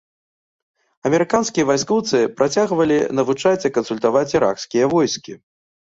[1.09, 5.43] Амерыканскія вайскоўцы працягвалі навучаць і кансультаваць іракскія войскі.